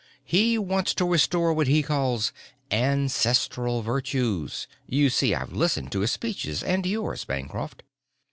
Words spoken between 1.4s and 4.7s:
what he calls 'ancestral virtues'